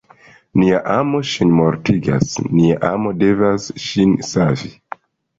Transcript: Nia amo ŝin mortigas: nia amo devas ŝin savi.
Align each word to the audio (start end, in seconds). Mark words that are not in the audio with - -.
Nia 0.59 0.77
amo 0.93 1.19
ŝin 1.31 1.51
mortigas: 1.57 2.31
nia 2.59 2.77
amo 2.89 3.11
devas 3.19 3.67
ŝin 3.83 4.15
savi. 4.29 4.73